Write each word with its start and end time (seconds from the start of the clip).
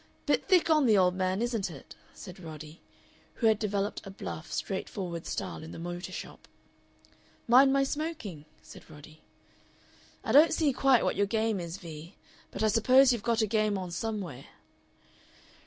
"Bit 0.25 0.47
thick 0.47 0.67
on 0.71 0.87
the 0.87 0.97
old 0.97 1.13
man, 1.13 1.43
isn't 1.43 1.69
it?" 1.69 1.93
said 2.11 2.39
Roddy, 2.39 2.81
who 3.35 3.45
had 3.45 3.59
developed 3.59 4.01
a 4.03 4.09
bluff, 4.09 4.51
straightforward 4.51 5.27
style 5.27 5.61
in 5.61 5.73
the 5.73 5.77
motor 5.77 6.11
shop. 6.11 6.47
"Mind 7.47 7.71
my 7.71 7.83
smoking?" 7.83 8.45
said 8.63 8.89
Roddy. 8.89 9.21
"I 10.23 10.31
don't 10.31 10.55
see 10.55 10.73
quite 10.73 11.03
what 11.03 11.17
your 11.17 11.27
game 11.27 11.59
is, 11.59 11.77
Vee, 11.77 12.15
but 12.49 12.63
I 12.63 12.67
suppose 12.69 13.13
you've 13.13 13.21
got 13.21 13.43
a 13.43 13.45
game 13.45 13.77
on 13.77 13.91
somewhere. 13.91 14.45